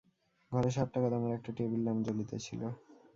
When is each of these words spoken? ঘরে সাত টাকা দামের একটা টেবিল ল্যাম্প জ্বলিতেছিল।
ঘরে 0.51 0.69
সাত 0.75 0.87
টাকা 0.93 1.07
দামের 1.11 1.35
একটা 1.37 1.51
টেবিল 1.57 1.81
ল্যাম্প 1.83 2.01
জ্বলিতেছিল। 2.07 2.61